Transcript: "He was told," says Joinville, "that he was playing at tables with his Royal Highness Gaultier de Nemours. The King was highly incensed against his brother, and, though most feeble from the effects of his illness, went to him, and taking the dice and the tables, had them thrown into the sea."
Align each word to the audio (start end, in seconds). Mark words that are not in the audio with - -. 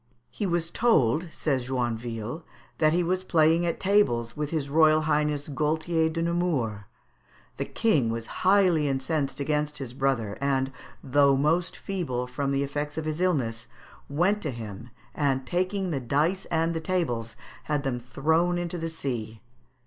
"He 0.31 0.47
was 0.47 0.71
told," 0.71 1.27
says 1.31 1.67
Joinville, 1.67 2.41
"that 2.79 2.91
he 2.91 3.03
was 3.03 3.23
playing 3.23 3.67
at 3.67 3.79
tables 3.79 4.35
with 4.35 4.49
his 4.49 4.67
Royal 4.67 5.01
Highness 5.01 5.47
Gaultier 5.47 6.09
de 6.09 6.23
Nemours. 6.23 6.81
The 7.57 7.65
King 7.65 8.09
was 8.09 8.25
highly 8.41 8.87
incensed 8.87 9.39
against 9.39 9.77
his 9.77 9.93
brother, 9.93 10.39
and, 10.41 10.71
though 11.03 11.37
most 11.37 11.77
feeble 11.77 12.25
from 12.25 12.51
the 12.51 12.63
effects 12.63 12.97
of 12.97 13.05
his 13.05 13.21
illness, 13.21 13.67
went 14.09 14.41
to 14.41 14.49
him, 14.49 14.89
and 15.13 15.45
taking 15.45 15.91
the 15.91 15.99
dice 15.99 16.45
and 16.45 16.73
the 16.73 16.81
tables, 16.81 17.35
had 17.65 17.83
them 17.83 17.99
thrown 17.99 18.57
into 18.57 18.79
the 18.79 18.89
sea." 18.89 19.39